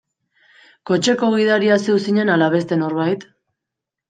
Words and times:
Kotxeko 0.89 1.29
gidaria 1.33 1.77
zeu 1.83 1.99
zinen 2.07 2.33
ala 2.37 2.49
beste 2.55 2.81
norbait? 2.81 3.29